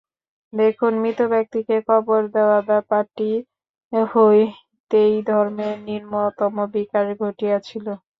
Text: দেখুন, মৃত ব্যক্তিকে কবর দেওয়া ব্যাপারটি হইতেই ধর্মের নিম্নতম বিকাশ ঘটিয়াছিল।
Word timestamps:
দেখুন, 0.53 0.91
মৃত 1.01 1.19
ব্যক্তিকে 1.33 1.75
কবর 1.89 2.21
দেওয়া 2.35 2.59
ব্যাপারটি 2.69 3.29
হইতেই 3.93 5.15
ধর্মের 5.29 5.75
নিম্নতম 5.87 6.55
বিকাশ 6.75 7.07
ঘটিয়াছিল। 7.21 7.85